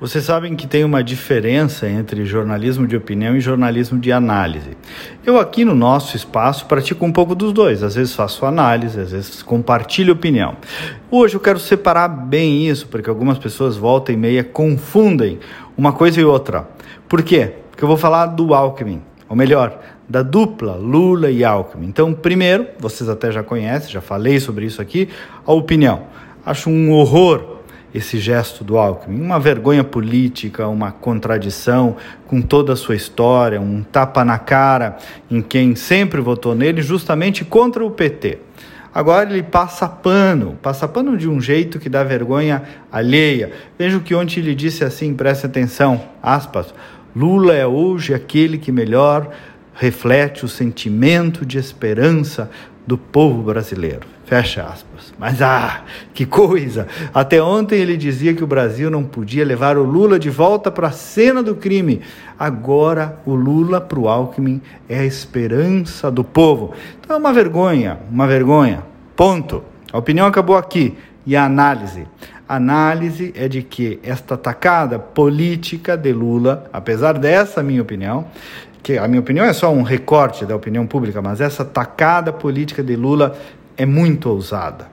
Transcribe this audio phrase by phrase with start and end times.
[0.00, 4.76] Vocês sabem que tem uma diferença entre jornalismo de opinião e jornalismo de análise.
[5.26, 7.82] Eu aqui no nosso espaço pratico um pouco dos dois.
[7.82, 10.54] Às vezes faço análise, às vezes compartilho opinião.
[11.10, 15.40] Hoje eu quero separar bem isso, porque algumas pessoas volta e meia confundem
[15.76, 16.68] uma coisa e outra.
[17.08, 17.54] Por quê?
[17.68, 21.88] Porque eu vou falar do Alckmin, ou melhor, da dupla Lula e Alckmin.
[21.88, 25.08] Então, primeiro, vocês até já conhecem, já falei sobre isso aqui,
[25.44, 26.04] a opinião.
[26.46, 27.57] Acho um horror
[27.94, 29.20] esse gesto do Alckmin.
[29.20, 31.96] Uma vergonha política, uma contradição
[32.26, 34.96] com toda a sua história, um tapa na cara
[35.30, 38.38] em quem sempre votou nele, justamente contra o PT.
[38.94, 43.52] Agora ele passa pano, passa pano de um jeito que dá vergonha alheia.
[43.78, 46.74] Veja o que ontem ele disse assim, preste atenção, aspas,
[47.14, 49.30] Lula é hoje aquele que melhor
[49.78, 52.50] reflete o sentimento de esperança
[52.86, 54.06] do povo brasileiro.
[54.24, 55.14] Fecha aspas.
[55.18, 55.82] Mas ah,
[56.12, 56.86] que coisa!
[57.14, 60.88] Até ontem ele dizia que o Brasil não podia levar o Lula de volta para
[60.88, 62.00] a cena do crime.
[62.38, 66.74] Agora o Lula para o Alckmin é a esperança do povo.
[67.00, 68.82] Então é uma vergonha, uma vergonha.
[69.14, 69.62] Ponto.
[69.92, 70.96] A opinião acabou aqui.
[71.24, 72.06] E a análise?
[72.48, 78.26] A análise é de que esta atacada política de Lula, apesar dessa minha opinião,
[78.82, 82.82] que a minha opinião é só um recorte da opinião pública, mas essa tacada política
[82.82, 83.36] de Lula
[83.76, 84.86] é muito ousada.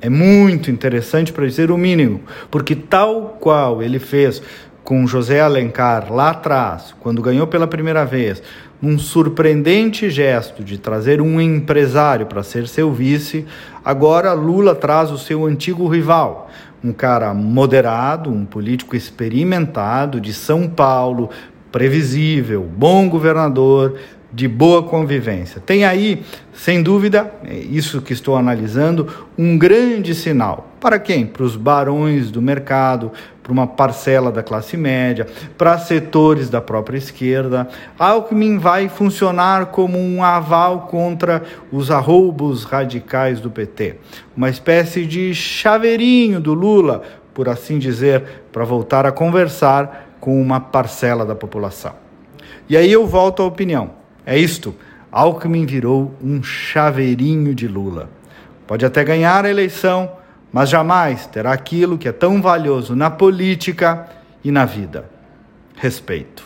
[0.00, 2.20] É muito interessante para dizer o mínimo,
[2.50, 4.42] porque tal qual ele fez
[4.84, 8.42] com José Alencar lá atrás, quando ganhou pela primeira vez,
[8.82, 13.46] um surpreendente gesto de trazer um empresário para ser seu vice,
[13.84, 16.50] agora Lula traz o seu antigo rival,
[16.84, 21.30] um cara moderado, um político experimentado de São Paulo,
[21.76, 23.98] previsível, bom governador,
[24.32, 25.60] de boa convivência.
[25.60, 26.22] Tem aí,
[26.54, 27.30] sem dúvida,
[27.70, 30.70] isso que estou analisando, um grande sinal.
[30.80, 31.26] Para quem?
[31.26, 35.26] Para os barões do mercado, para uma parcela da classe média,
[35.58, 37.68] para setores da própria esquerda.
[37.98, 43.96] Alckmin vai funcionar como um aval contra os arroubos radicais do PT.
[44.34, 47.02] Uma espécie de chaveirinho do Lula,
[47.36, 51.92] por assim dizer, para voltar a conversar com uma parcela da população.
[52.66, 53.90] E aí eu volto à opinião.
[54.24, 54.74] É isto.
[55.12, 58.08] Alckmin virou um chaveirinho de Lula.
[58.66, 60.10] Pode até ganhar a eleição,
[60.50, 64.08] mas jamais terá aquilo que é tão valioso na política
[64.42, 65.04] e na vida:
[65.76, 66.42] respeito.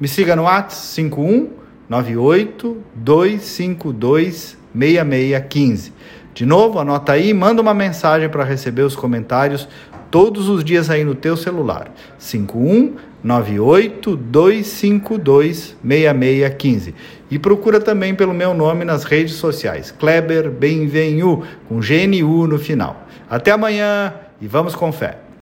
[0.00, 1.50] Me siga no WhatsApp 51
[1.88, 5.92] 98 252 6615.
[6.36, 9.66] De novo, anota aí, manda uma mensagem para receber os comentários
[10.10, 11.90] todos os dias aí no teu celular.
[12.18, 16.94] 5198 252 6615.
[17.30, 23.06] E procura também pelo meu nome nas redes sociais, Kleber Benvenu, com GNU no final.
[23.30, 25.25] Até amanhã e vamos com fé.